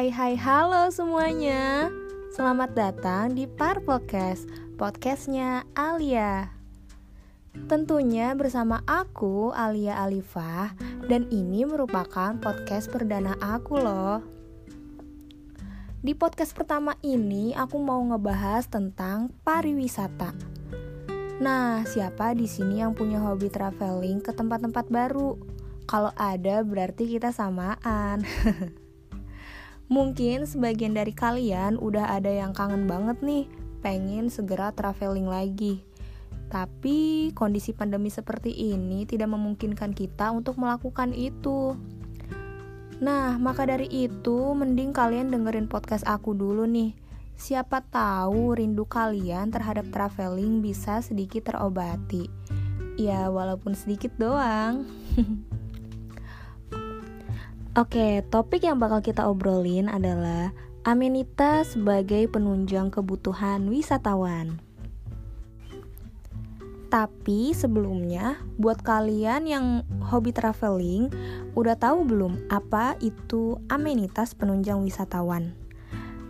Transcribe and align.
Hai 0.00 0.08
hai 0.08 0.32
halo 0.32 0.88
semuanya. 0.88 1.92
Selamat 2.32 2.72
datang 2.72 3.36
di 3.36 3.44
Parpocast 3.44 4.48
Podcastnya 4.80 5.68
Alia. 5.76 6.56
Tentunya 7.68 8.32
bersama 8.32 8.80
aku 8.88 9.52
Alia 9.52 10.00
Alifah 10.00 10.72
Dan 11.04 11.28
ini 11.28 11.68
merupakan 11.68 12.32
podcast 12.40 12.88
perdana 12.88 13.36
aku 13.44 13.76
loh. 13.76 14.24
Di 16.00 16.16
podcast 16.16 16.56
pertama 16.56 16.96
ini 17.04 17.52
aku 17.52 17.76
mau 17.76 18.00
ngebahas 18.00 18.72
tentang 18.72 19.28
pariwisata. 19.44 20.32
Nah, 21.44 21.84
siapa 21.84 22.32
di 22.32 22.48
sini 22.48 22.80
yang 22.80 22.96
punya 22.96 23.20
hobi 23.20 23.52
traveling 23.52 24.24
ke 24.24 24.32
tempat-tempat 24.32 24.88
baru? 24.88 25.36
Kalau 25.84 26.16
ada 26.16 26.64
berarti 26.64 27.04
kita 27.04 27.36
samaan 27.36 28.24
Mungkin 29.90 30.46
sebagian 30.46 30.94
dari 30.94 31.10
kalian 31.10 31.74
udah 31.74 32.14
ada 32.14 32.30
yang 32.30 32.54
kangen 32.54 32.86
banget 32.86 33.18
nih, 33.26 33.50
pengen 33.82 34.30
segera 34.30 34.70
traveling 34.70 35.26
lagi. 35.26 35.82
Tapi 36.46 37.30
kondisi 37.34 37.74
pandemi 37.74 38.06
seperti 38.06 38.54
ini 38.54 39.02
tidak 39.02 39.34
memungkinkan 39.34 39.90
kita 39.90 40.30
untuk 40.30 40.62
melakukan 40.62 41.10
itu. 41.10 41.74
Nah, 43.02 43.34
maka 43.42 43.66
dari 43.66 43.90
itu 43.90 44.54
mending 44.54 44.94
kalian 44.94 45.34
dengerin 45.34 45.66
podcast 45.66 46.06
aku 46.06 46.38
dulu 46.38 46.70
nih. 46.70 46.94
Siapa 47.34 47.82
tahu 47.82 48.54
rindu 48.54 48.86
kalian 48.86 49.50
terhadap 49.50 49.90
traveling 49.90 50.62
bisa 50.62 51.02
sedikit 51.02 51.50
terobati. 51.50 52.30
Ya, 52.94 53.26
walaupun 53.26 53.74
sedikit 53.74 54.14
doang. 54.22 54.86
Oke, 57.78 58.26
topik 58.34 58.66
yang 58.66 58.82
bakal 58.82 58.98
kita 58.98 59.30
obrolin 59.30 59.86
adalah 59.86 60.50
amenitas 60.82 61.78
sebagai 61.78 62.26
penunjang 62.26 62.90
kebutuhan 62.90 63.70
wisatawan. 63.70 64.58
Tapi 66.90 67.54
sebelumnya, 67.54 68.42
buat 68.58 68.82
kalian 68.82 69.46
yang 69.46 69.86
hobi 70.02 70.34
traveling, 70.34 71.14
udah 71.54 71.78
tahu 71.78 72.02
belum 72.10 72.50
apa 72.50 72.98
itu 72.98 73.62
amenitas 73.70 74.34
penunjang 74.34 74.82
wisatawan? 74.82 75.54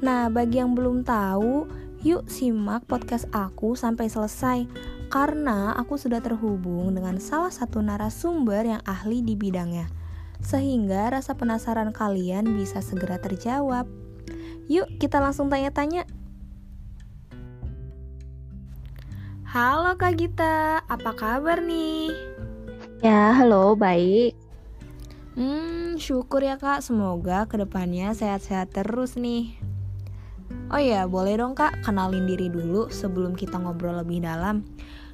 Nah, 0.05 0.28
bagi 0.28 0.61
yang 0.61 0.77
belum 0.77 1.08
tahu, 1.08 1.64
yuk 2.05 2.28
simak 2.28 2.84
podcast 2.84 3.24
aku 3.33 3.72
sampai 3.80 4.12
selesai 4.12 4.68
karena 5.08 5.72
aku 5.72 5.96
sudah 5.96 6.20
terhubung 6.20 6.92
dengan 6.92 7.16
salah 7.16 7.48
satu 7.48 7.80
narasumber 7.80 8.77
yang 8.77 8.84
ahli 8.84 9.24
di 9.24 9.33
bidangnya 9.41 9.99
sehingga 10.41 11.12
rasa 11.12 11.36
penasaran 11.36 11.92
kalian 11.92 12.56
bisa 12.56 12.80
segera 12.80 13.20
terjawab. 13.20 13.86
Yuk, 14.70 14.86
kita 15.00 15.20
langsung 15.20 15.52
tanya-tanya. 15.52 16.08
Halo 19.50 19.98
Kak 19.98 20.14
Gita, 20.14 20.86
apa 20.86 21.11
kabar 21.18 21.58
nih? 21.58 22.14
Ya, 23.02 23.34
halo, 23.34 23.74
baik. 23.74 24.38
Hmm, 25.34 25.98
syukur 25.98 26.46
ya 26.46 26.55
Kak, 26.55 26.86
semoga 26.86 27.50
ke 27.50 27.58
depannya 27.58 28.14
sehat-sehat 28.14 28.70
terus 28.70 29.18
nih. 29.18 29.58
Oh 30.70 30.78
iya, 30.78 31.02
boleh 31.11 31.34
dong 31.34 31.58
Kak, 31.58 31.83
kenalin 31.83 32.30
diri 32.30 32.46
dulu 32.46 32.86
sebelum 32.94 33.34
kita 33.34 33.58
ngobrol 33.58 33.98
lebih 33.98 34.22
dalam 34.22 34.62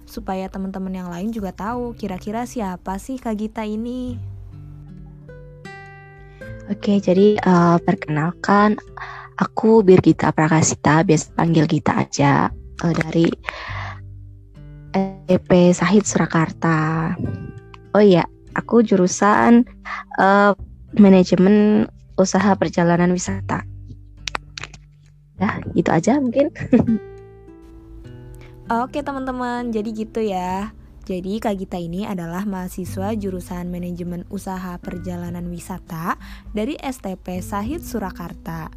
supaya 0.06 0.46
teman-teman 0.46 0.94
yang 0.94 1.08
lain 1.10 1.34
juga 1.34 1.50
tahu 1.50 1.98
kira-kira 1.98 2.46
siapa 2.46 3.00
sih 3.00 3.18
Kak 3.18 3.40
Gita 3.40 3.66
ini. 3.66 4.35
Oke, 6.66 6.98
jadi 6.98 7.38
uh, 7.46 7.78
perkenalkan 7.78 8.74
aku 9.38 9.86
Birgita 9.86 10.34
Prakasita, 10.34 11.06
biasa 11.06 11.30
panggil 11.38 11.62
Gita 11.70 11.94
aja 11.94 12.50
uh, 12.82 12.92
dari 12.92 13.30
EP 15.30 15.50
Sahid 15.70 16.02
Surakarta. 16.02 17.14
Oh 17.94 18.02
iya, 18.02 18.26
aku 18.58 18.82
jurusan 18.82 19.62
uh, 20.18 20.58
manajemen 20.98 21.86
usaha 22.18 22.50
perjalanan 22.58 23.14
wisata. 23.14 23.62
Ya, 25.36 25.60
itu 25.76 25.92
aja 25.92 26.18
mungkin. 26.18 26.50
Oke 28.82 29.06
teman-teman, 29.06 29.70
jadi 29.70 29.88
gitu 29.94 30.18
ya. 30.18 30.74
Jadi 31.06 31.38
Kak 31.38 31.54
Gita 31.54 31.78
ini 31.78 32.02
adalah 32.02 32.42
mahasiswa 32.42 33.14
jurusan 33.14 33.70
manajemen 33.70 34.26
usaha 34.26 34.74
perjalanan 34.82 35.46
wisata 35.46 36.18
dari 36.50 36.74
STP 36.82 37.38
Sahid 37.38 37.86
Surakarta. 37.86 38.74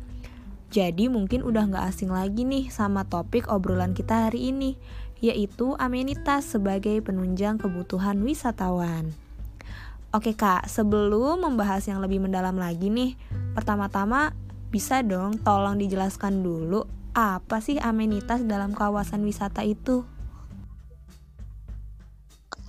Jadi 0.70 1.10
mungkin 1.10 1.42
udah 1.42 1.66
gak 1.74 1.90
asing 1.90 2.14
lagi 2.14 2.46
nih 2.46 2.70
sama 2.70 3.02
topik 3.10 3.50
obrolan 3.50 3.98
kita 3.98 4.30
hari 4.30 4.54
ini, 4.54 4.78
yaitu 5.26 5.74
amenitas 5.82 6.54
sebagai 6.54 7.02
penunjang 7.02 7.58
kebutuhan 7.58 8.22
wisatawan. 8.22 9.10
Oke 10.14 10.38
kak, 10.38 10.70
sebelum 10.70 11.42
membahas 11.42 11.82
yang 11.90 11.98
lebih 11.98 12.22
mendalam 12.22 12.54
lagi 12.62 12.94
nih, 12.94 13.18
pertama-tama 13.58 14.38
bisa 14.70 15.02
dong 15.02 15.42
tolong 15.42 15.82
dijelaskan 15.82 16.46
dulu 16.46 16.86
apa 17.18 17.58
sih 17.58 17.82
amenitas 17.82 18.46
dalam 18.46 18.78
kawasan 18.78 19.26
wisata 19.26 19.66
itu? 19.66 20.06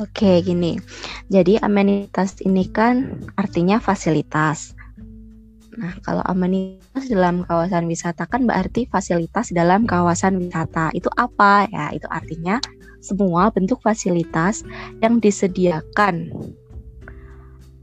Oke, 0.00 0.40
gini. 0.40 0.80
Jadi 1.28 1.60
amenitas 1.60 2.40
ini 2.40 2.64
kan 2.72 3.20
artinya 3.36 3.76
fasilitas. 3.76 4.72
Nah, 5.76 5.92
kalau 6.02 6.24
amenitas 6.24 7.04
dalam 7.12 7.44
kawasan 7.44 7.84
wisata 7.84 8.24
kan 8.24 8.48
berarti 8.48 8.88
fasilitas 8.88 9.52
dalam 9.52 9.84
kawasan 9.84 10.40
wisata. 10.40 10.88
Itu 10.96 11.12
apa? 11.20 11.68
Ya, 11.68 11.92
itu 11.92 12.08
artinya 12.08 12.64
semua 13.04 13.52
bentuk 13.52 13.84
fasilitas 13.84 14.64
yang 15.04 15.20
disediakan 15.20 16.32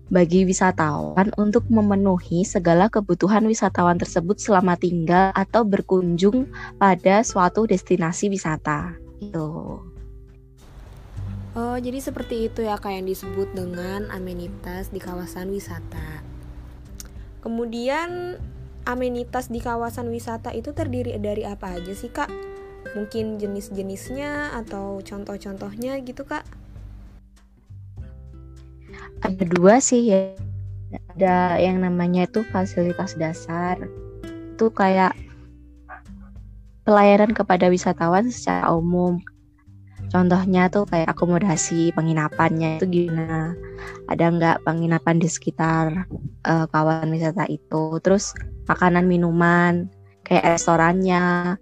bagi 0.07 0.47
wisatawan 0.47 1.35
untuk 1.37 1.67
memenuhi 1.69 2.47
segala 2.47 2.87
kebutuhan 2.87 3.43
wisatawan 3.45 3.99
tersebut 3.99 4.39
selama 4.39 4.73
tinggal 4.79 5.35
atau 5.35 5.67
berkunjung 5.67 6.49
pada 6.81 7.21
suatu 7.21 7.69
destinasi 7.69 8.31
wisata. 8.31 8.95
Itu. 9.21 9.86
Oh, 11.57 11.73
jadi 11.73 11.97
seperti 11.97 12.53
itu 12.53 12.61
ya 12.61 12.77
kayak 12.77 13.01
yang 13.01 13.09
disebut 13.09 13.49
dengan 13.57 14.05
amenitas 14.13 14.93
di 14.93 15.01
kawasan 15.01 15.49
wisata. 15.49 16.21
Kemudian 17.41 18.37
amenitas 18.85 19.49
di 19.49 19.57
kawasan 19.57 20.13
wisata 20.13 20.53
itu 20.53 20.69
terdiri 20.69 21.17
dari 21.17 21.49
apa 21.49 21.73
aja 21.81 21.97
sih, 21.97 22.13
Kak? 22.13 22.29
Mungkin 22.93 23.41
jenis-jenisnya 23.41 24.53
atau 24.53 25.01
contoh-contohnya 25.01 25.97
gitu, 26.05 26.29
Kak? 26.29 26.45
Ada 29.25 29.41
dua 29.49 29.81
sih 29.81 30.13
ya. 30.13 30.37
Ada 31.17 31.57
yang 31.57 31.81
namanya 31.81 32.29
itu 32.29 32.45
fasilitas 32.53 33.17
dasar. 33.17 33.81
Itu 34.53 34.69
kayak 34.69 35.17
pelayanan 36.85 37.33
kepada 37.33 37.65
wisatawan 37.73 38.29
secara 38.29 38.69
umum 38.77 39.17
Contohnya 40.07 40.71
tuh 40.71 40.87
kayak 40.87 41.11
akomodasi 41.11 41.91
penginapannya 41.91 42.79
itu 42.79 42.87
gimana? 42.87 43.51
Ada 44.07 44.31
nggak 44.31 44.57
penginapan 44.63 45.19
di 45.19 45.27
sekitar 45.27 46.07
uh, 46.47 46.65
kawasan 46.71 47.11
wisata 47.11 47.43
itu? 47.51 47.99
Terus 47.99 48.31
makanan 48.71 49.03
minuman 49.03 49.91
kayak 50.23 50.55
restorannya, 50.55 51.55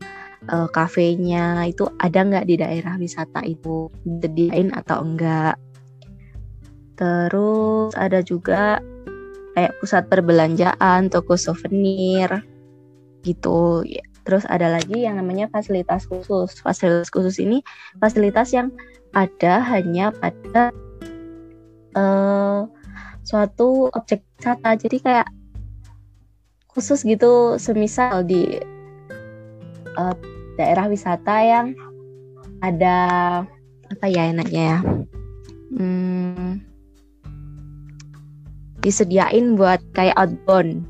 uh, 0.50 0.68
kafenya 0.70 1.66
itu 1.66 1.90
ada 1.98 2.22
nggak 2.22 2.46
di 2.46 2.56
daerah 2.62 2.94
wisata 3.02 3.42
itu? 3.42 3.90
Disediain 4.06 4.70
atau 4.78 5.02
enggak? 5.02 5.58
Terus 6.96 7.92
ada 7.98 8.22
juga 8.22 8.78
kayak 9.58 9.74
pusat 9.82 10.04
perbelanjaan, 10.06 11.10
toko 11.10 11.34
souvenir 11.34 12.46
gitu. 13.26 13.82
Terus 14.26 14.44
ada 14.50 14.74
lagi 14.74 15.06
yang 15.06 15.22
namanya 15.22 15.46
fasilitas 15.54 16.10
khusus. 16.10 16.58
Fasilitas 16.60 17.14
khusus 17.14 17.38
ini 17.38 17.62
fasilitas 18.02 18.52
yang 18.52 18.74
ada 19.14 19.62
hanya 19.62 20.10
pada 20.12 20.74
uh, 21.94 22.66
suatu 23.22 23.94
objek 23.94 24.26
wisata. 24.42 24.74
Jadi 24.76 24.98
kayak 25.00 25.28
khusus 26.74 27.06
gitu, 27.06 27.56
semisal 27.62 28.26
di 28.26 28.60
uh, 29.96 30.16
daerah 30.58 30.90
wisata 30.90 31.36
yang 31.46 31.78
ada 32.66 32.98
apa 33.88 34.06
ya 34.10 34.34
enaknya 34.34 34.64
ya? 34.76 34.80
Hmm, 35.76 36.66
disediain 38.82 39.54
buat 39.54 39.82
kayak 39.94 40.18
outbound 40.18 40.86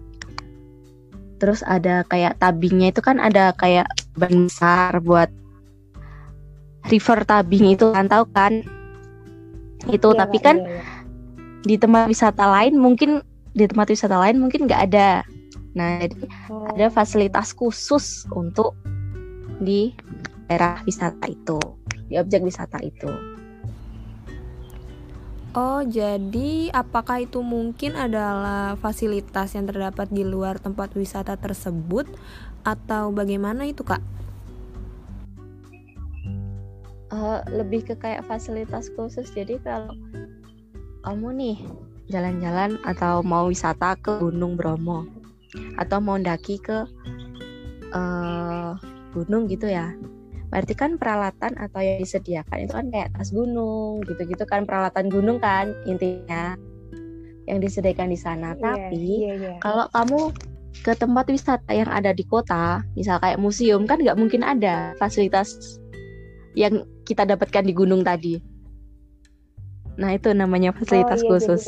terus 1.45 1.61
ada 1.61 2.01
kayak 2.09 2.41
tabingnya 2.41 2.89
itu 2.89 3.05
kan 3.05 3.21
ada 3.21 3.53
kayak 3.53 3.85
ban 4.17 4.49
besar 4.49 4.97
buat 5.05 5.29
river 6.89 7.21
tabing 7.29 7.77
itu 7.77 7.93
kan 7.93 8.09
tahu 8.09 8.25
kan 8.33 8.65
itu 9.85 10.09
iya, 10.09 10.17
tapi 10.17 10.37
kan 10.41 10.57
iya, 10.57 10.81
iya. 10.81 10.83
di 11.61 11.75
tempat 11.77 12.09
wisata 12.09 12.49
lain 12.49 12.81
mungkin 12.81 13.21
di 13.53 13.69
tempat 13.69 13.93
wisata 13.93 14.17
lain 14.17 14.41
mungkin 14.41 14.65
nggak 14.65 14.81
ada 14.89 15.21
Nah, 15.75 15.99
jadi 15.99 16.15
ada 16.71 16.87
fasilitas 16.87 17.51
khusus 17.51 18.23
untuk 18.31 18.71
di 19.59 19.91
daerah 20.47 20.79
wisata 20.87 21.27
itu, 21.27 21.59
di 22.07 22.15
objek 22.15 22.47
wisata 22.47 22.79
itu. 22.79 23.11
Oh, 25.55 25.79
jadi 25.87 26.67
apakah 26.75 27.23
itu 27.23 27.39
mungkin 27.39 27.95
adalah 27.95 28.75
fasilitas 28.75 29.55
yang 29.55 29.71
terdapat 29.71 30.11
di 30.11 30.27
luar 30.27 30.59
tempat 30.59 30.91
wisata 30.99 31.39
tersebut 31.39 32.03
atau 32.67 33.15
bagaimana 33.15 33.63
itu, 33.63 33.79
Kak? 33.87 34.03
Uh, 37.07 37.39
lebih 37.47 37.87
ke 37.87 37.95
kayak 37.95 38.27
fasilitas 38.27 38.91
khusus. 38.99 39.31
Jadi 39.31 39.55
kalau 39.63 39.95
kamu 41.07 41.27
nih 41.39 41.57
jalan-jalan 42.11 42.75
atau 42.83 43.23
mau 43.23 43.47
wisata 43.47 43.95
ke 43.95 44.19
Gunung 44.19 44.59
Bromo 44.59 45.07
atau 45.79 46.03
mau 46.03 46.19
daki 46.19 46.59
ke 46.59 46.83
uh, 47.95 48.75
gunung 49.15 49.47
gitu 49.47 49.71
ya 49.71 49.95
berarti 50.49 50.73
kan 50.77 50.95
peralatan 50.95 51.57
atau 51.57 51.81
yang 51.81 51.97
disediakan 51.99 52.57
itu 52.65 52.73
kan 52.73 52.87
kayak 52.93 53.09
tas 53.17 53.29
gunung 53.33 53.99
gitu-gitu 54.05 54.45
kan 54.45 54.63
peralatan 54.63 55.09
gunung 55.09 55.41
kan 55.41 55.73
intinya 55.89 56.55
yang 57.45 57.61
disediakan 57.61 58.09
di 58.09 58.19
sana. 58.19 58.53
Yeah, 58.57 58.61
Tapi 58.61 59.05
yeah, 59.21 59.35
yeah. 59.37 59.57
kalau 59.61 59.85
kamu 59.93 60.33
ke 60.83 60.91
tempat 60.97 61.25
wisata 61.31 61.71
yang 61.71 61.87
ada 61.87 62.11
di 62.11 62.25
kota, 62.27 62.83
misal 62.97 63.21
kayak 63.21 63.39
museum 63.39 63.87
kan 63.87 64.01
nggak 64.01 64.17
mungkin 64.19 64.43
ada 64.43 64.91
fasilitas 64.99 65.79
yang 66.57 66.83
kita 67.07 67.23
dapatkan 67.23 67.63
di 67.63 67.73
gunung 67.73 68.01
tadi. 68.03 68.41
Nah 69.95 70.11
itu 70.11 70.35
namanya 70.35 70.75
fasilitas 70.75 71.23
oh, 71.23 71.25
iya, 71.25 71.29
khusus. 71.31 71.61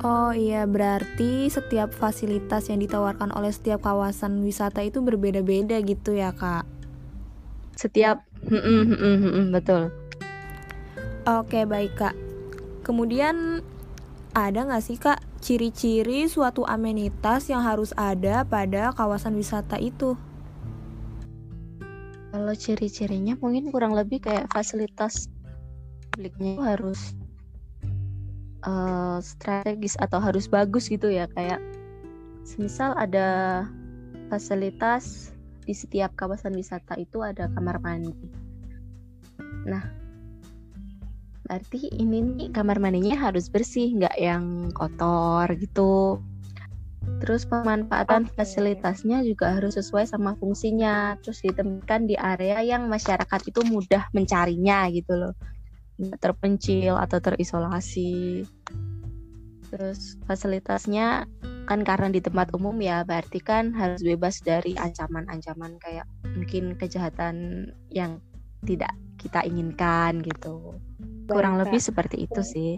Oh 0.00 0.32
iya, 0.32 0.64
berarti 0.64 1.52
setiap 1.52 1.92
fasilitas 1.92 2.72
yang 2.72 2.80
ditawarkan 2.80 3.28
oleh 3.36 3.52
setiap 3.52 3.84
kawasan 3.84 4.40
wisata 4.40 4.80
itu 4.80 5.04
berbeda-beda 5.04 5.78
gitu 5.84 6.16
ya, 6.16 6.32
Kak? 6.32 6.64
Setiap 7.76 8.22
hmm, 8.46 8.92
hmm, 8.92 9.16
hmm, 9.22 9.46
betul. 9.54 9.92
Oke 11.22 11.62
baik 11.62 11.94
kak. 11.94 12.14
Kemudian 12.82 13.62
ada 14.34 14.60
nggak 14.66 14.82
sih 14.82 14.98
kak 14.98 15.22
ciri-ciri 15.42 16.26
suatu 16.30 16.62
amenitas 16.66 17.50
yang 17.50 17.62
harus 17.62 17.90
ada 17.98 18.46
pada 18.46 18.94
kawasan 18.94 19.34
wisata 19.38 19.78
itu? 19.78 20.18
Kalau 22.32 22.54
ciri-cirinya 22.56 23.36
mungkin 23.38 23.68
kurang 23.68 23.92
lebih 23.92 24.24
kayak 24.24 24.48
fasilitas 24.50 25.28
publiknya 26.12 26.60
harus 26.60 27.12
uh, 28.64 29.18
strategis 29.20 29.98
atau 30.00 30.20
harus 30.20 30.48
bagus 30.48 30.88
gitu 30.88 31.10
ya 31.10 31.28
kayak 31.32 31.60
semisal 32.44 32.94
ada 32.98 33.62
fasilitas 34.28 35.31
di 35.62 35.74
setiap 35.74 36.14
kawasan 36.18 36.58
wisata 36.58 36.98
itu 36.98 37.22
ada 37.22 37.46
kamar 37.54 37.78
mandi. 37.78 38.14
Nah, 39.66 39.84
berarti 41.46 41.90
ini 41.98 42.18
nih 42.22 42.48
kamar 42.50 42.82
mandinya 42.82 43.30
harus 43.30 43.46
bersih, 43.46 43.94
nggak 43.94 44.16
yang 44.18 44.70
kotor 44.74 45.46
gitu. 45.58 46.18
Terus 47.22 47.46
pemanfaatan 47.46 48.26
okay. 48.26 48.34
fasilitasnya 48.34 49.22
juga 49.26 49.54
harus 49.54 49.78
sesuai 49.78 50.06
sama 50.06 50.34
fungsinya. 50.38 51.18
Terus 51.22 51.42
ditempatkan 51.42 52.06
di 52.06 52.18
area 52.18 52.62
yang 52.62 52.86
masyarakat 52.90 53.40
itu 53.46 53.62
mudah 53.66 54.10
mencarinya 54.14 54.90
gitu 54.90 55.14
loh. 55.14 55.34
Nggak 55.98 56.18
terpencil 56.18 56.98
atau 56.98 57.18
terisolasi. 57.22 58.46
Terus 59.70 60.18
fasilitasnya 60.26 61.26
kan 61.66 61.86
karena 61.86 62.10
di 62.10 62.18
tempat 62.18 62.50
umum 62.52 62.74
ya 62.82 63.06
berarti 63.06 63.38
kan 63.38 63.70
harus 63.74 64.02
bebas 64.02 64.42
dari 64.42 64.74
ancaman-ancaman 64.74 65.78
kayak 65.78 66.06
mungkin 66.34 66.74
kejahatan 66.74 67.68
yang 67.88 68.18
tidak 68.66 68.94
kita 69.18 69.46
inginkan 69.46 70.22
gitu 70.22 70.74
kurang 71.30 71.58
Baik, 71.58 71.70
lebih 71.70 71.80
kak. 71.80 71.86
seperti 71.86 72.16
itu 72.26 72.40
sih 72.42 72.72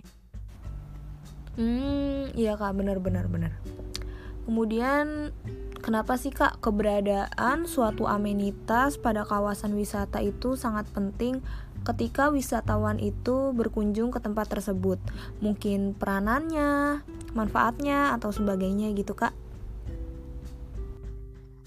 hmm 1.57 2.37
iya 2.37 2.59
kak 2.61 2.77
benar 2.77 3.01
benar 3.01 3.25
benar 3.29 3.53
kemudian 4.45 5.33
kenapa 5.81 6.21
sih 6.21 6.33
kak 6.33 6.61
keberadaan 6.61 7.65
suatu 7.65 8.05
amenitas 8.05 9.01
pada 9.01 9.25
kawasan 9.25 9.73
wisata 9.77 10.21
itu 10.21 10.57
sangat 10.57 10.85
penting 10.93 11.41
ketika 11.85 12.33
wisatawan 12.33 12.97
itu 12.97 13.53
berkunjung 13.53 14.09
ke 14.09 14.19
tempat 14.19 14.49
tersebut. 14.49 14.97
Mungkin 15.45 15.93
peranannya, 15.93 17.05
manfaatnya 17.35 18.15
atau 18.17 18.31
sebagainya 18.31 18.95
gitu, 18.95 19.13
Kak. 19.13 19.35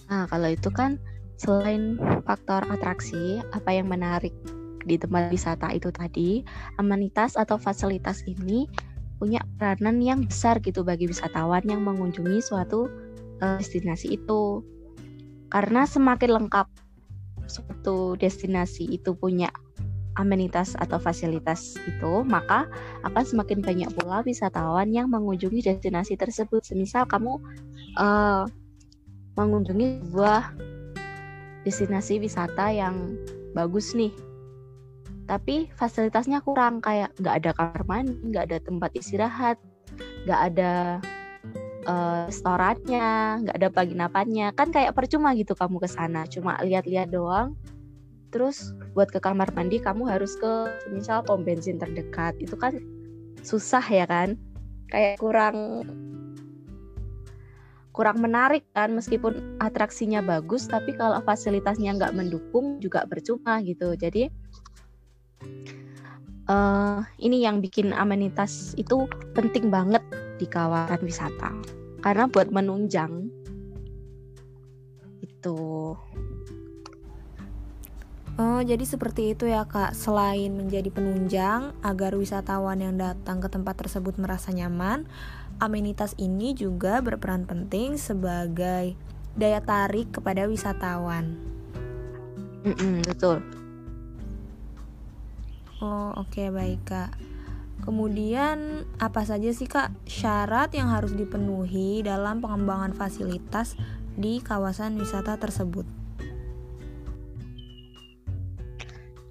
Nah, 0.07 0.23
kalau 0.31 0.47
itu 0.47 0.71
kan 0.71 0.95
selain 1.37 1.99
faktor 2.23 2.63
atraksi, 2.71 3.43
apa 3.53 3.75
yang 3.75 3.91
menarik 3.91 4.33
di 4.87 4.95
tempat 4.95 5.29
wisata 5.29 5.67
itu 5.75 5.91
tadi, 5.91 6.41
amenitas 6.79 7.35
atau 7.35 7.59
fasilitas 7.59 8.23
ini 8.23 8.65
punya 9.19 9.43
peranan 9.59 9.99
yang 9.99 10.23
besar 10.23 10.63
gitu 10.63 10.85
bagi 10.87 11.09
wisatawan 11.09 11.65
yang 11.67 11.83
mengunjungi 11.83 12.39
suatu 12.39 12.87
uh, 13.43 13.59
destinasi 13.59 14.15
itu. 14.15 14.63
Karena 15.51 15.83
semakin 15.83 16.39
lengkap 16.41 16.67
suatu 17.47 18.15
destinasi 18.19 18.87
itu 18.87 19.15
punya 19.15 19.51
amenitas 20.17 20.73
atau 20.73 20.97
fasilitas 20.97 21.77
itu, 21.85 22.13
maka 22.25 22.65
akan 23.05 23.23
semakin 23.23 23.61
banyak 23.61 23.89
pula 23.93 24.25
wisatawan 24.25 24.89
yang 24.89 25.07
mengunjungi 25.13 25.61
destinasi 25.61 26.17
tersebut. 26.17 26.65
Semisal 26.65 27.05
kamu 27.05 27.37
uh, 28.01 28.49
mengunjungi 29.37 30.01
sebuah 30.09 30.43
destinasi 31.61 32.17
wisata 32.17 32.73
yang 32.73 33.13
bagus 33.53 33.93
nih, 33.93 34.11
tapi 35.29 35.69
fasilitasnya 35.77 36.41
kurang 36.41 36.81
kayak 36.81 37.13
nggak 37.21 37.35
ada 37.43 37.51
kamar 37.53 37.83
mandi, 37.85 38.17
nggak 38.33 38.43
ada 38.49 38.57
tempat 38.63 38.89
istirahat, 38.97 39.57
nggak 40.25 40.41
ada 40.53 40.73
uh, 41.85 42.25
restorannya, 42.25 43.45
nggak 43.45 43.55
ada 43.61 43.69
penginapannya, 43.69 44.47
kan 44.57 44.73
kayak 44.73 44.95
percuma 44.97 45.35
gitu 45.37 45.53
kamu 45.53 45.77
ke 45.83 45.89
sana, 45.91 46.25
cuma 46.25 46.57
lihat-lihat 46.63 47.13
doang 47.13 47.53
terus 48.29 48.75
buat 48.91 49.07
ke 49.07 49.19
kamar 49.21 49.51
mandi 49.55 49.79
kamu 49.79 50.07
harus 50.09 50.35
ke 50.37 50.51
misal 50.91 51.23
pom 51.23 51.41
bensin 51.41 51.79
terdekat. 51.79 52.35
Itu 52.41 52.59
kan 52.59 52.79
susah 53.43 53.83
ya 53.87 54.05
kan? 54.05 54.35
Kayak 54.91 55.19
kurang 55.19 55.57
kurang 57.95 58.21
menarik 58.21 58.67
kan? 58.75 58.93
Meskipun 58.93 59.57
atraksinya 59.63 60.21
bagus 60.21 60.67
tapi 60.67 60.93
kalau 60.93 61.19
fasilitasnya 61.23 61.95
nggak 61.97 62.15
mendukung 62.15 62.77
juga 62.83 63.07
percuma 63.07 63.59
gitu. 63.63 63.95
Jadi 63.95 64.29
uh, 66.47 67.03
ini 67.19 67.43
yang 67.43 67.59
bikin 67.59 67.91
amenitas 67.91 68.73
itu 68.79 69.05
penting 69.35 69.69
banget 69.69 70.03
di 70.39 70.47
kawasan 70.47 71.03
wisata. 71.03 71.51
Karena 72.01 72.29
buat 72.29 72.53
menunjang 72.53 73.27
itu 75.21 75.57
Oh, 78.37 78.61
jadi 78.61 78.85
seperti 78.85 79.33
itu 79.33 79.49
ya, 79.49 79.65
Kak. 79.65 79.97
Selain 79.97 80.53
menjadi 80.53 80.93
penunjang 80.93 81.73
agar 81.81 82.13
wisatawan 82.13 82.77
yang 82.77 82.93
datang 82.93 83.41
ke 83.41 83.49
tempat 83.49 83.81
tersebut 83.81 84.21
merasa 84.21 84.53
nyaman, 84.53 85.09
amenitas 85.57 86.13
ini 86.21 86.53
juga 86.53 87.01
berperan 87.01 87.49
penting 87.49 87.97
sebagai 87.97 88.93
daya 89.33 89.57
tarik 89.57 90.13
kepada 90.13 90.45
wisatawan. 90.45 91.33
Mm-mm, 92.61 93.01
betul. 93.09 93.41
Oh, 95.81 96.13
oke 96.13 96.29
okay, 96.29 96.53
baik, 96.53 96.85
Kak. 96.85 97.17
Kemudian 97.81 98.85
apa 99.01 99.25
saja 99.25 99.49
sih 99.49 99.69
Kak 99.69 99.93
syarat 100.05 100.73
yang 100.77 100.93
harus 100.93 101.13
dipenuhi 101.13 102.05
dalam 102.05 102.41
pengembangan 102.41 102.93
fasilitas 102.93 103.73
di 104.13 104.41
kawasan 104.45 104.97
wisata 104.97 105.37
tersebut? 105.41 106.06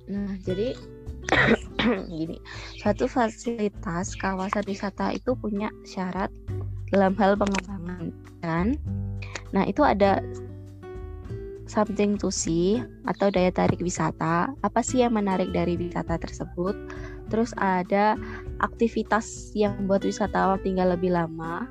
Nah, 0.06 0.38
jadi 0.46 0.74
gini, 2.10 2.38
suatu 2.78 3.10
fasilitas 3.10 4.14
kawasan 4.14 4.62
wisata 4.66 5.10
itu 5.10 5.34
punya 5.34 5.70
syarat 5.82 6.30
dalam 6.94 7.18
hal 7.18 7.34
pengembangan 7.34 8.14
kan. 8.42 8.78
Nah, 9.50 9.66
itu 9.66 9.82
ada 9.82 10.22
something 11.66 12.14
to 12.14 12.30
see 12.30 12.78
atau 13.10 13.28
daya 13.28 13.50
tarik 13.50 13.82
wisata. 13.82 14.54
Apa 14.62 14.80
sih 14.86 15.02
yang 15.02 15.18
menarik 15.18 15.50
dari 15.50 15.74
wisata 15.74 16.16
tersebut? 16.16 16.74
Terus 17.26 17.50
ada 17.58 18.14
aktivitas 18.62 19.50
yang 19.58 19.74
membuat 19.82 20.06
wisatawan 20.06 20.62
tinggal 20.62 20.94
lebih 20.94 21.10
lama. 21.10 21.66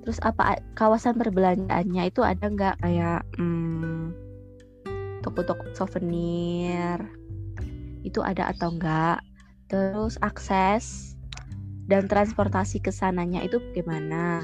Terus 0.00 0.16
apa 0.24 0.64
kawasan 0.74 1.20
perbelanjaannya 1.20 2.08
itu 2.08 2.24
ada 2.24 2.48
nggak 2.48 2.80
kayak 2.80 3.20
hmm, 3.36 4.16
toko-toko 5.20 5.64
souvenir. 5.76 7.00
Itu 8.04 8.24
ada 8.24 8.52
atau 8.52 8.72
enggak? 8.72 9.20
Terus 9.70 10.18
akses 10.24 11.14
dan 11.86 12.10
transportasi 12.10 12.82
ke 12.82 12.90
sananya 12.90 13.44
itu 13.44 13.60
bagaimana? 13.60 14.42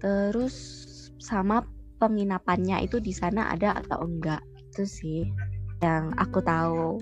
Terus 0.00 0.56
sama 1.20 1.68
penginapannya 2.00 2.80
itu 2.88 2.98
di 2.98 3.12
sana 3.12 3.52
ada 3.52 3.76
atau 3.76 4.08
enggak? 4.08 4.40
Itu 4.72 4.88
sih 4.88 5.28
yang 5.84 6.16
aku 6.16 6.40
tahu. 6.40 7.00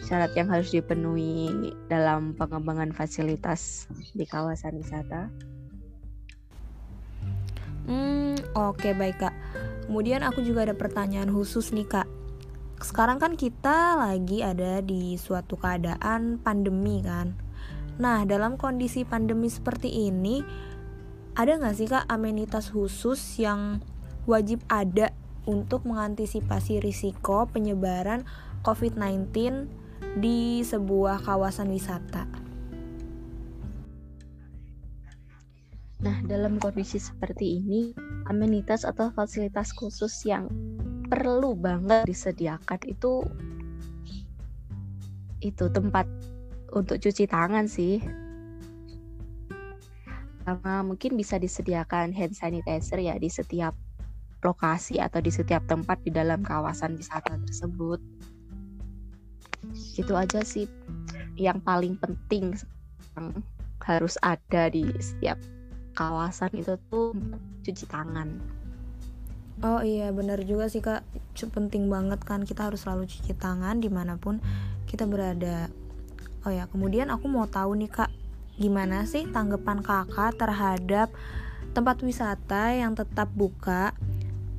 Syarat 0.00 0.34
yang 0.34 0.50
harus 0.50 0.74
dipenuhi 0.74 1.70
dalam 1.86 2.34
pengembangan 2.34 2.90
fasilitas 2.90 3.86
di 4.16 4.26
kawasan 4.26 4.80
wisata. 4.80 5.30
Hmm, 7.86 8.34
oke 8.58 8.80
okay, 8.80 8.92
baik 8.96 9.22
kak. 9.22 9.34
Kemudian 9.90 10.22
aku 10.22 10.46
juga 10.46 10.70
ada 10.70 10.78
pertanyaan 10.78 11.34
khusus 11.34 11.74
nih 11.74 11.82
kak. 11.82 12.06
Sekarang 12.78 13.18
kan 13.18 13.34
kita 13.34 13.98
lagi 13.98 14.38
ada 14.38 14.78
di 14.78 15.18
suatu 15.18 15.58
keadaan 15.58 16.38
pandemi 16.38 17.02
kan. 17.02 17.34
Nah 17.98 18.22
dalam 18.22 18.54
kondisi 18.54 19.02
pandemi 19.02 19.50
seperti 19.50 19.90
ini, 20.06 20.46
ada 21.34 21.58
nggak 21.58 21.74
sih 21.74 21.90
kak 21.90 22.06
amenitas 22.06 22.70
khusus 22.70 23.18
yang 23.42 23.82
wajib 24.30 24.62
ada 24.70 25.10
untuk 25.42 25.82
mengantisipasi 25.82 26.78
risiko 26.78 27.50
penyebaran 27.50 28.22
COVID-19 28.62 29.26
di 30.22 30.62
sebuah 30.62 31.26
kawasan 31.26 31.74
wisata. 31.74 32.30
Nah, 36.00 36.16
dalam 36.24 36.56
kondisi 36.56 36.96
seperti 36.96 37.60
ini, 37.60 37.92
amenitas 38.30 38.86
atau 38.86 39.10
fasilitas 39.10 39.74
khusus 39.74 40.14
yang 40.22 40.46
perlu 41.10 41.58
banget 41.58 42.06
disediakan 42.06 42.78
itu 42.86 43.26
itu 45.42 45.66
tempat 45.74 46.06
untuk 46.70 47.02
cuci 47.02 47.26
tangan 47.26 47.66
sih. 47.66 47.98
Karena 50.46 50.86
mungkin 50.86 51.18
bisa 51.18 51.36
disediakan 51.36 52.14
hand 52.14 52.38
sanitizer 52.38 53.02
ya 53.02 53.18
di 53.18 53.26
setiap 53.26 53.74
lokasi 54.40 54.96
atau 55.02 55.20
di 55.20 55.28
setiap 55.28 55.66
tempat 55.68 56.00
di 56.06 56.14
dalam 56.14 56.40
kawasan 56.46 56.96
wisata 56.96 57.36
tersebut. 57.44 57.98
Itu 59.98 60.16
aja 60.16 60.40
sih 60.46 60.70
yang 61.36 61.60
paling 61.60 61.98
penting 62.00 62.56
yang 63.18 63.42
harus 63.84 64.16
ada 64.22 64.70
di 64.70 64.86
setiap 65.00 65.36
kawasan 66.00 66.48
itu 66.56 66.80
tuh 66.88 67.12
cuci 67.60 67.84
tangan. 67.84 68.40
Oh 69.60 69.84
iya 69.84 70.08
benar 70.08 70.40
juga 70.48 70.72
sih 70.72 70.80
kak 70.80 71.04
penting 71.52 71.92
banget 71.92 72.24
kan 72.24 72.48
kita 72.48 72.72
harus 72.72 72.88
selalu 72.88 73.04
cuci 73.04 73.36
tangan 73.36 73.76
di 73.84 73.92
mana 73.92 74.16
pun 74.16 74.40
kita 74.88 75.04
berada. 75.04 75.68
Oh 76.48 76.48
ya 76.48 76.64
kemudian 76.72 77.12
aku 77.12 77.28
mau 77.28 77.44
tahu 77.44 77.76
nih 77.76 77.92
kak 77.92 78.08
gimana 78.56 79.04
sih 79.04 79.28
tanggapan 79.28 79.84
kakak 79.84 80.40
terhadap 80.40 81.12
tempat 81.76 82.00
wisata 82.00 82.72
yang 82.72 82.96
tetap 82.96 83.28
buka 83.36 83.92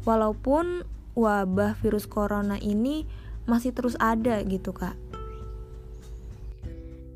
walaupun 0.06 0.86
wabah 1.18 1.74
virus 1.82 2.06
corona 2.06 2.62
ini 2.62 3.10
masih 3.50 3.74
terus 3.74 3.98
ada 3.98 4.38
gitu 4.46 4.74
kak 4.74 4.94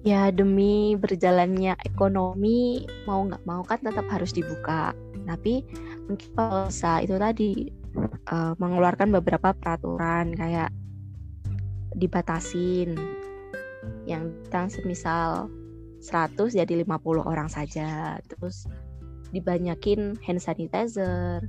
ya 0.05 0.29
demi 0.29 0.93
berjalannya 0.93 1.73
ekonomi 1.81 2.85
mau 3.09 3.25
nggak 3.25 3.41
mau 3.49 3.65
kan 3.65 3.81
tetap 3.81 4.05
harus 4.13 4.29
dibuka. 4.31 4.93
Tapi 5.25 5.65
mungkin 6.05 6.29
saya 6.69 7.01
itu 7.01 7.17
tadi 7.17 7.73
uh, 8.29 8.53
mengeluarkan 8.61 9.09
beberapa 9.09 9.57
peraturan 9.57 10.37
kayak 10.37 10.69
dibatasin 11.97 12.93
yang 14.05 14.29
tentang 14.45 14.69
semisal 14.69 15.49
100 16.05 16.53
jadi 16.53 16.85
50 16.85 17.25
orang 17.25 17.49
saja. 17.49 18.21
Terus 18.29 18.69
dibanyakin 19.33 20.21
hand 20.21 20.37
sanitizer 20.37 21.41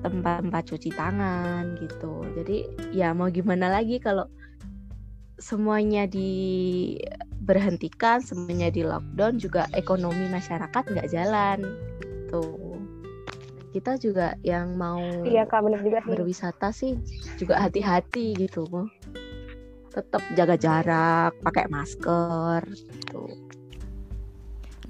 tempat-tempat 0.00 0.64
cuci 0.64 0.96
tangan 0.96 1.76
gitu. 1.76 2.24
Jadi 2.40 2.64
ya 2.96 3.12
mau 3.12 3.28
gimana 3.28 3.68
lagi 3.68 4.00
kalau 4.00 4.24
semuanya 5.42 6.06
diberhentikan 6.06 8.22
semuanya 8.22 8.70
di 8.70 8.86
lockdown 8.86 9.42
juga 9.42 9.66
ekonomi 9.74 10.30
masyarakat 10.30 10.86
nggak 10.86 11.10
jalan 11.10 11.66
tuh 12.30 12.78
kita 13.72 13.96
juga 13.96 14.36
yang 14.44 14.76
mau 14.76 15.00
iya, 15.24 15.48
Kak, 15.48 15.64
bener 15.64 15.80
juga 15.80 16.04
sih. 16.04 16.12
berwisata 16.12 16.68
sih 16.76 17.00
juga 17.40 17.56
hati-hati 17.56 18.36
gitu. 18.36 18.68
Tetap 19.88 20.20
jaga 20.36 20.60
jarak 20.60 21.32
pakai 21.40 21.72
masker 21.72 22.68
gitu. 22.68 23.32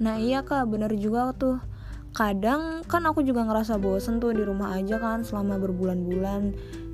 Nah 0.03 0.19
iya 0.19 0.43
kak 0.43 0.67
bener 0.67 0.91
juga 0.99 1.31
tuh. 1.35 1.59
Kadang 2.13 2.85
kan 2.85 3.01
aku 3.07 3.25
juga 3.25 3.41
ngerasa 3.47 3.81
bosen 3.81 4.21
tuh 4.21 4.35
di 4.35 4.43
rumah 4.45 4.77
aja 4.77 5.01
kan 5.01 5.25
selama 5.25 5.57
berbulan-bulan 5.63 6.53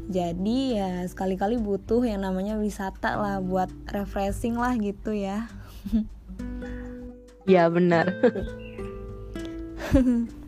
jadi 0.10 0.60
ya 0.74 0.90
sekali-kali 1.06 1.62
butuh 1.62 2.02
yang 2.02 2.26
namanya 2.26 2.58
wisata 2.58 3.14
lah 3.14 3.38
buat 3.40 3.70
refreshing 3.94 4.58
lah 4.58 4.74
gitu 4.82 5.14
ya 5.14 5.46
ya 7.54 7.70
benar 7.70 8.10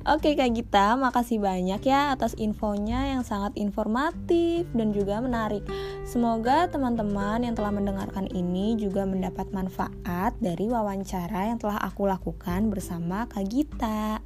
Oke 0.00 0.32
Kak 0.32 0.56
Gita, 0.56 0.96
makasih 0.96 1.44
banyak 1.44 1.84
ya 1.84 2.16
atas 2.16 2.32
infonya 2.40 3.12
yang 3.12 3.20
sangat 3.20 3.52
informatif 3.60 4.64
dan 4.72 4.96
juga 4.96 5.20
menarik. 5.20 5.60
Semoga 6.08 6.72
teman-teman 6.72 7.44
yang 7.44 7.52
telah 7.52 7.68
mendengarkan 7.68 8.24
ini 8.32 8.80
juga 8.80 9.04
mendapat 9.04 9.52
manfaat 9.52 10.32
dari 10.40 10.72
wawancara 10.72 11.52
yang 11.52 11.60
telah 11.60 11.76
aku 11.84 12.08
lakukan 12.08 12.72
bersama 12.72 13.28
Kak 13.28 13.44
Gita. 13.52 14.24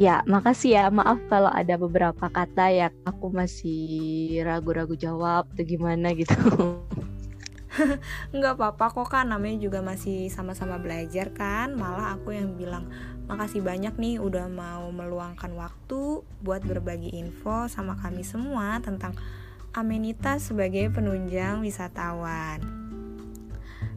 Ya, 0.00 0.24
makasih 0.24 0.80
ya. 0.80 0.84
Maaf 0.88 1.20
kalau 1.28 1.52
ada 1.52 1.76
beberapa 1.76 2.32
kata 2.32 2.72
yang 2.72 2.94
aku 3.04 3.28
masih 3.28 4.40
ragu-ragu 4.48 4.96
jawab 4.96 5.44
atau 5.52 5.60
gimana 5.60 6.16
gitu. 6.16 6.32
nggak 8.34 8.56
apa-apa 8.56 8.96
kok 8.96 9.08
kan 9.12 9.28
namanya 9.28 9.60
juga 9.60 9.78
masih 9.84 10.26
sama-sama 10.26 10.74
belajar 10.80 11.30
kan 11.30 11.78
malah 11.78 12.18
aku 12.18 12.34
yang 12.34 12.58
bilang 12.58 12.90
makasih 13.30 13.62
banyak 13.62 13.94
nih 13.94 14.18
udah 14.18 14.50
mau 14.50 14.90
meluangkan 14.90 15.54
waktu 15.54 16.26
buat 16.42 16.66
berbagi 16.66 17.14
info 17.14 17.70
sama 17.70 17.94
kami 17.94 18.26
semua 18.26 18.82
tentang 18.82 19.14
amenitas 19.70 20.50
sebagai 20.50 20.90
penunjang 20.90 21.62
wisatawan 21.62 22.79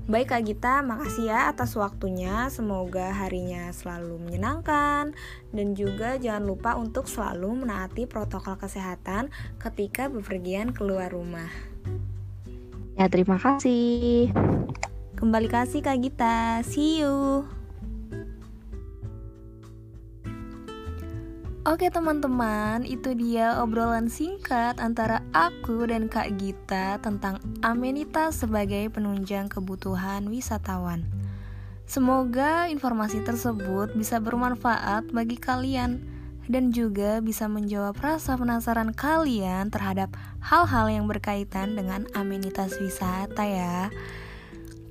Baik 0.03 0.35
Kak 0.35 0.43
Gita, 0.43 0.83
makasih 0.83 1.31
ya 1.31 1.47
atas 1.47 1.79
waktunya. 1.79 2.51
Semoga 2.51 3.15
harinya 3.15 3.71
selalu 3.71 4.19
menyenangkan 4.19 5.15
dan 5.55 5.67
juga 5.79 6.19
jangan 6.19 6.43
lupa 6.43 6.75
untuk 6.75 7.07
selalu 7.07 7.63
menaati 7.63 8.03
protokol 8.03 8.59
kesehatan 8.59 9.31
ketika 9.63 10.11
bepergian 10.11 10.75
keluar 10.75 11.07
rumah. 11.07 11.47
Ya, 12.99 13.07
terima 13.07 13.39
kasih. 13.39 14.27
Kembali 15.15 15.47
kasih 15.47 15.79
Kak 15.79 15.97
Gita. 16.03 16.59
See 16.67 16.99
you. 16.99 17.47
Oke 21.63 21.87
teman-teman, 21.87 22.83
itu 22.83 23.15
dia 23.15 23.63
obrolan 23.63 24.11
singkat 24.11 24.83
antara 24.83 25.23
aku 25.31 25.87
dan 25.87 26.11
Kak 26.11 26.35
Gita 26.35 26.99
tentang 26.99 27.39
amenitas 27.63 28.43
sebagai 28.43 28.91
penunjang 28.91 29.47
kebutuhan 29.47 30.27
wisatawan. 30.27 31.07
Semoga 31.87 32.67
informasi 32.67 33.23
tersebut 33.23 33.95
bisa 33.95 34.19
bermanfaat 34.19 35.07
bagi 35.15 35.39
kalian 35.39 36.03
dan 36.51 36.75
juga 36.75 37.23
bisa 37.23 37.47
menjawab 37.47 37.95
rasa 37.95 38.35
penasaran 38.35 38.91
kalian 38.91 39.71
terhadap 39.71 40.11
hal-hal 40.43 40.91
yang 40.91 41.07
berkaitan 41.07 41.79
dengan 41.79 42.11
amenitas 42.11 42.75
wisata 42.75 43.47
ya. 43.47 43.87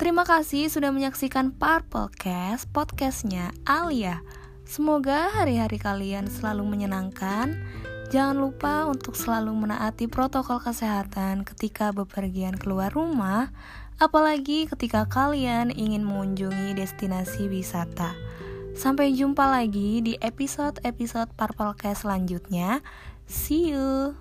Terima 0.01 0.25
kasih 0.25 0.73
sudah 0.73 0.89
menyaksikan 0.89 1.53
Purplecast 1.53 2.65
podcastnya 2.73 3.53
Alia. 3.69 4.25
Semoga 4.73 5.29
hari-hari 5.29 5.77
kalian 5.77 6.33
selalu 6.33 6.65
menyenangkan. 6.65 7.61
Jangan 8.09 8.41
lupa 8.41 8.89
untuk 8.89 9.13
selalu 9.13 9.53
menaati 9.53 10.09
protokol 10.09 10.65
kesehatan 10.65 11.45
ketika 11.45 11.93
bepergian 11.93 12.57
keluar 12.57 12.89
rumah, 12.89 13.53
apalagi 14.01 14.65
ketika 14.65 15.05
kalian 15.05 15.69
ingin 15.69 16.09
mengunjungi 16.09 16.73
destinasi 16.73 17.53
wisata. 17.53 18.17
Sampai 18.73 19.13
jumpa 19.13 19.45
lagi 19.45 20.01
di 20.01 20.17
episode-episode 20.17 21.37
Purplecast 21.37 22.09
selanjutnya. 22.09 22.81
See 23.29 23.77
you. 23.77 24.17